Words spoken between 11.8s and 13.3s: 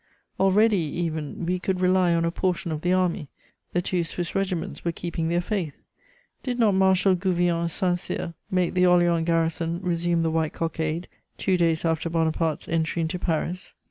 after Bonaparte's entry into